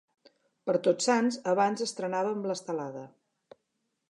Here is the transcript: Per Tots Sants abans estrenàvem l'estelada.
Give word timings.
Per 0.69 0.75
Tots 0.87 1.09
Sants 1.11 1.37
abans 1.53 1.85
estrenàvem 1.87 2.43
l'estelada. 2.53 3.09